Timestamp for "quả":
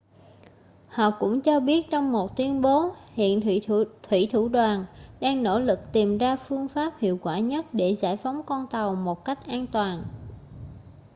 7.21-7.39